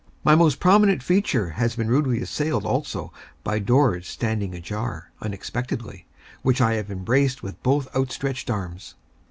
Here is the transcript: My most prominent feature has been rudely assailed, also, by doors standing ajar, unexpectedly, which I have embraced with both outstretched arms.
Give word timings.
My 0.23 0.33
most 0.33 0.59
prominent 0.59 1.03
feature 1.03 1.49
has 1.51 1.75
been 1.75 1.87
rudely 1.87 2.21
assailed, 2.23 2.65
also, 2.65 3.13
by 3.43 3.59
doors 3.59 4.07
standing 4.07 4.55
ajar, 4.55 5.11
unexpectedly, 5.21 6.07
which 6.41 6.59
I 6.59 6.73
have 6.73 6.89
embraced 6.89 7.43
with 7.43 7.61
both 7.61 7.87
outstretched 7.95 8.49
arms. 8.49 8.95